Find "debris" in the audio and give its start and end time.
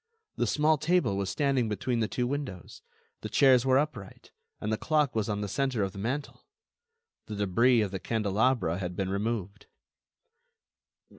7.35-7.81